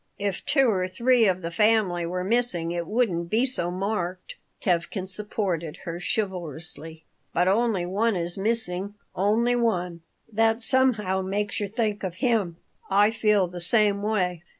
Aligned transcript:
"If 0.17 0.43
two 0.47 0.67
or 0.67 0.87
three 0.87 1.27
of 1.27 1.43
the 1.43 1.51
family 1.51 2.07
were 2.07 2.23
missing 2.23 2.71
it 2.71 2.87
wouldn't 2.87 3.29
be 3.29 3.45
so 3.45 3.69
marked," 3.69 4.33
Tevkin 4.59 5.07
supported 5.07 5.77
her, 5.83 5.99
chivalrously. 5.99 7.03
"But 7.35 7.47
only 7.47 7.85
one 7.85 8.15
is 8.15 8.35
missing, 8.35 8.95
only 9.13 9.55
one. 9.55 10.01
That 10.33 10.63
somehow 10.63 11.21
makes 11.21 11.59
you 11.59 11.67
think 11.67 12.01
of 12.03 12.15
him. 12.15 12.57
I 12.89 13.11
feel 13.11 13.47
the 13.47 13.61
same 13.61 14.01
way." 14.01 14.41